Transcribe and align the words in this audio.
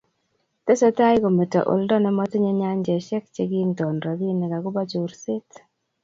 tesetai 0.65 1.15
kometo 1.23 1.59
oldo 1.73 1.95
nemotinyei 2.01 2.57
nyanjesiek 2.61 3.25
che 3.35 3.43
kinton 3.51 3.95
robinik 4.05 4.53
akubo 4.57 4.81
chorset 4.91 5.49